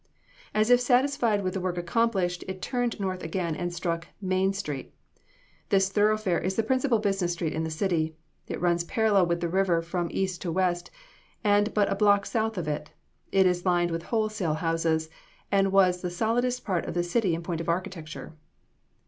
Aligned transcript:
"As 0.55 0.71
if 0.71 0.79
satisfied 0.79 1.43
with 1.43 1.53
the 1.53 1.61
work 1.61 1.77
accomplished, 1.77 2.43
it 2.47 2.59
turned 2.59 2.99
north 2.99 3.21
again 3.21 3.55
and 3.55 3.71
struck 3.71 4.07
Main 4.19 4.51
street. 4.51 4.95
This 5.69 5.89
thoroughfare 5.89 6.39
is 6.39 6.55
the 6.55 6.63
principal 6.63 6.97
business 6.97 7.33
street 7.33 7.53
in 7.53 7.63
the 7.65 7.69
city. 7.69 8.15
It 8.47 8.59
runs 8.59 8.83
parallel 8.83 9.27
with 9.27 9.41
the 9.41 9.47
river 9.47 9.79
from 9.83 10.07
east 10.09 10.41
to 10.41 10.51
west, 10.51 10.89
and 11.43 11.71
but 11.75 11.91
a 11.91 11.95
block 11.95 12.25
south 12.25 12.57
of 12.57 12.67
it. 12.67 12.89
It 13.31 13.45
is 13.45 13.63
lined 13.63 13.91
with 13.91 14.01
wholesale 14.09 14.55
houses, 14.55 15.07
and 15.51 15.71
was 15.71 16.01
the 16.01 16.09
solidest 16.09 16.65
part 16.65 16.85
of 16.87 16.95
the 16.95 17.03
city 17.03 17.35
in 17.35 17.43
point 17.43 17.61
of 17.61 17.69
architecture. 17.69 18.33